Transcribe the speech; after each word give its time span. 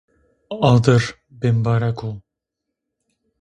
Adir 0.69 1.03
bimbarek 1.43 2.03
o 2.09 2.11